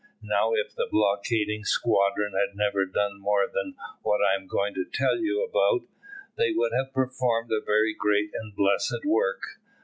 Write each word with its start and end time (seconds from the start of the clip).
Now, 0.23 0.53
if 0.53 0.73
the 0.73 0.87
blockading 0.89 1.63
squadron 1.63 2.33
had 2.33 2.55
never 2.57 2.85
done 2.85 3.19
more 3.21 3.45
than 3.45 3.75
what 4.01 4.19
I 4.19 4.33
am 4.33 4.47
going 4.47 4.73
to 4.73 4.83
tell 4.83 5.17
you 5.19 5.43
about, 5.43 5.83
they 6.37 6.51
would 6.53 6.71
have 6.73 6.91
performed 6.91 7.51
a 7.51 7.63
very 7.63 7.93
great 7.93 8.31
and 8.33 8.51
blessed 8.55 9.05
work. 9.05 9.59